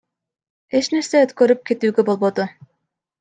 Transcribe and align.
Эч 0.79 0.87
нерсе 0.93 1.21
өткөрүп 1.25 1.61
кетүүгө 1.71 2.07
болбоду. 2.09 2.47